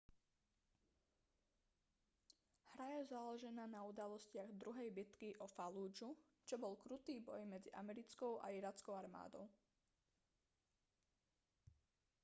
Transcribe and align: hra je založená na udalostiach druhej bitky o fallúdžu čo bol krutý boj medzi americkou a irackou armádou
hra 2.73 2.85
je 2.93 3.01
založená 3.11 3.63
na 3.75 3.81
udalostiach 3.91 4.49
druhej 4.61 4.89
bitky 4.97 5.29
o 5.37 5.45
fallúdžu 5.57 6.09
čo 6.47 6.55
bol 6.63 6.73
krutý 6.83 7.15
boj 7.27 7.41
medzi 7.53 7.69
americkou 7.81 8.31
a 8.43 8.47
irackou 8.57 8.93
armádou 9.03 9.45